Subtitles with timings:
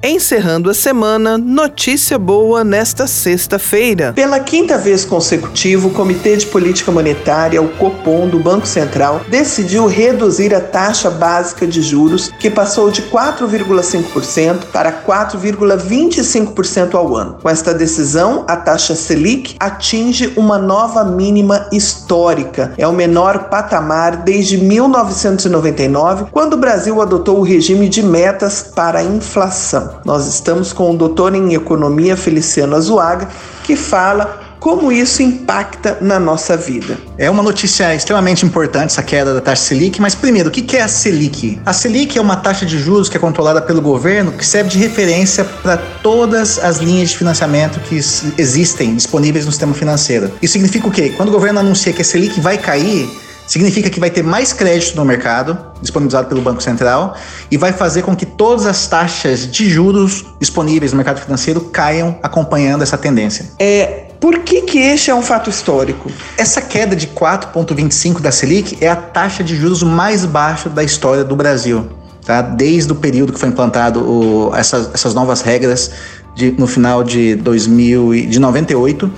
[0.00, 4.12] Encerrando a semana, notícia boa nesta sexta-feira.
[4.12, 9.88] Pela quinta vez consecutiva, o Comitê de Política Monetária, o Copom do Banco Central, decidiu
[9.88, 17.38] reduzir a taxa básica de juros, que passou de 4,5% para 4,25% ao ano.
[17.42, 22.72] Com esta decisão, a taxa Selic atinge uma nova mínima histórica.
[22.78, 29.00] É o menor patamar desde 1999, quando o Brasil adotou o regime de metas para
[29.00, 29.87] a inflação.
[30.04, 33.28] Nós estamos com o doutor em economia Feliciano Azuaga,
[33.64, 36.98] que fala como isso impacta na nossa vida.
[37.16, 40.82] É uma notícia extremamente importante essa queda da taxa Selic, mas primeiro, o que é
[40.82, 41.60] a Selic?
[41.64, 44.78] A Selic é uma taxa de juros que é controlada pelo governo que serve de
[44.78, 50.30] referência para todas as linhas de financiamento que existem disponíveis no sistema financeiro.
[50.42, 51.12] Isso significa o quê?
[51.16, 53.08] Quando o governo anuncia que a Selic vai cair,
[53.48, 57.16] Significa que vai ter mais crédito no mercado, disponibilizado pelo Banco Central,
[57.50, 62.18] e vai fazer com que todas as taxas de juros disponíveis no mercado financeiro caiam
[62.22, 63.46] acompanhando essa tendência.
[63.58, 66.10] É, por que, que este é um fato histórico?
[66.36, 71.24] Essa queda de 4,25 da Selic é a taxa de juros mais baixa da história
[71.24, 71.88] do Brasil.
[72.26, 72.42] Tá?
[72.42, 75.90] Desde o período que foi implantado o, essas, essas novas regras
[76.34, 79.10] de, no final de 2000 de 98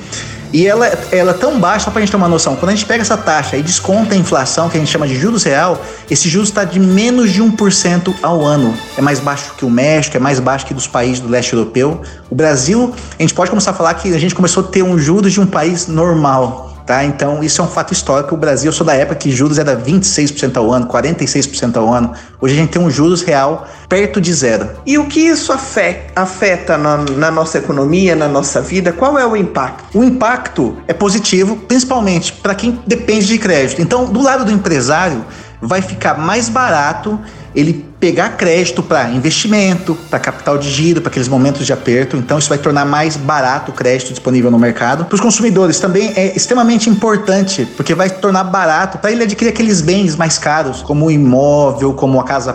[0.53, 2.75] e ela, ela é tão baixa, só para a gente ter uma noção, quando a
[2.75, 5.81] gente pega essa taxa e desconta a inflação, que a gente chama de juros real,
[6.11, 8.75] esse juros está de menos de 1% ao ano.
[8.97, 12.03] É mais baixo que o México, é mais baixo que dos países do leste europeu.
[12.29, 14.99] O Brasil, a gente pode começar a falar que a gente começou a ter um
[14.99, 16.70] juros de um país normal.
[16.91, 17.05] Tá?
[17.05, 18.35] Então, isso é um fato histórico.
[18.35, 22.13] O Brasil, eu sou da época que juros era 26% ao ano, 46% ao ano.
[22.41, 24.69] Hoje a gente tem um juros real perto de zero.
[24.85, 28.93] E o que isso afeta, afeta na, na nossa economia, na nossa vida?
[28.93, 29.97] Qual é o impacto?
[29.97, 33.81] O impacto é positivo, principalmente para quem depende de crédito.
[33.81, 35.25] Então, do lado do empresário,
[35.63, 37.21] vai ficar mais barato
[37.55, 42.17] ele pegar crédito para investimento, para capital de giro, para aqueles momentos de aperto.
[42.17, 45.05] Então isso vai tornar mais barato o crédito disponível no mercado.
[45.05, 49.83] Para os consumidores também é extremamente importante, porque vai tornar barato para ele adquirir aqueles
[49.83, 52.55] bens mais caros, como o imóvel, como a casa,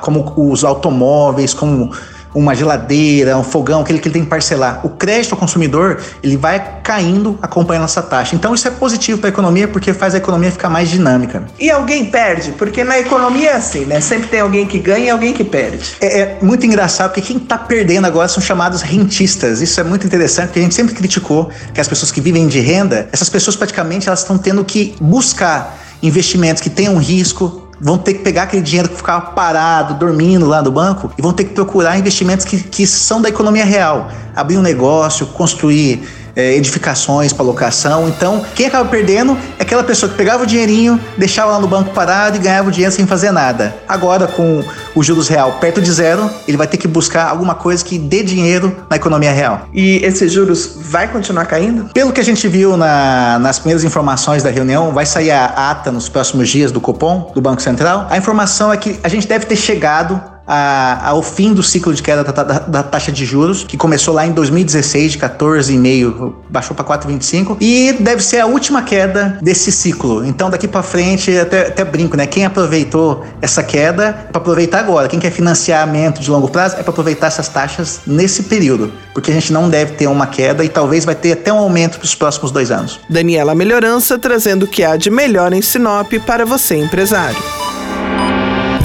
[0.00, 1.92] como os automóveis, como
[2.34, 4.80] uma geladeira, um fogão, aquele que ele tem que parcelar.
[4.84, 8.34] O crédito ao consumidor, ele vai caindo acompanhando essa taxa.
[8.34, 11.44] Então isso é positivo para a economia porque faz a economia ficar mais dinâmica.
[11.58, 12.52] E alguém perde?
[12.52, 14.00] Porque na economia é assim, né?
[14.00, 15.96] Sempre tem alguém que ganha e alguém que perde.
[16.00, 19.60] É, é muito engraçado porque quem está perdendo agora são chamados rentistas.
[19.60, 22.60] Isso é muito interessante porque a gente sempre criticou que as pessoas que vivem de
[22.60, 28.14] renda, essas pessoas praticamente elas estão tendo que buscar investimentos que tenham risco, vão ter
[28.14, 31.54] que pegar aquele dinheiro que ficava parado, dormindo lá no banco, e vão ter que
[31.54, 34.10] procurar investimentos que, que são da economia real.
[34.36, 36.02] Abrir um negócio, construir
[36.36, 38.08] é, edificações para locação.
[38.08, 41.90] Então, quem acaba perdendo é aquela pessoa que pegava o dinheirinho, deixava lá no banco
[41.90, 43.74] parado e ganhava o dinheiro sem fazer nada.
[43.88, 44.62] Agora, com
[44.94, 48.22] o juros real perto de zero, ele vai ter que buscar alguma coisa que dê
[48.22, 49.68] dinheiro na economia real.
[49.72, 51.92] E esses juros vai continuar caindo?
[51.92, 55.90] Pelo que a gente viu na, nas primeiras informações da reunião, vai sair a ata
[55.90, 58.06] nos próximos dias do Copom, do Banco Central.
[58.10, 60.20] A informação é que a gente deve ter chegado
[60.52, 64.12] a, ao fim do ciclo de queda da, da, da, taxa de juros, que começou
[64.12, 69.70] lá em 2016, de 14,5, baixou para 4,25, e deve ser a última queda desse
[69.70, 70.26] ciclo.
[70.26, 72.26] Então, daqui para frente, até, até brinco, né?
[72.26, 75.06] Quem aproveitou essa queda é para aproveitar agora.
[75.06, 79.34] Quem quer financiamento de longo prazo é para aproveitar essas taxas nesse período, porque a
[79.34, 82.14] gente não deve ter uma queda e talvez vai ter até um aumento para os
[82.16, 82.98] próximos dois anos.
[83.08, 87.38] Daniela Melhorança trazendo o que há de melhor em Sinop para você, empresário.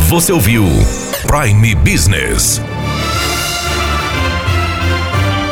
[0.08, 0.64] Você ouviu
[1.36, 2.62] Prime Business.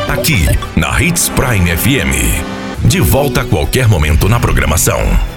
[0.08, 2.88] Aqui, na Hits Prime FM.
[2.88, 5.33] De volta a qualquer momento na programação.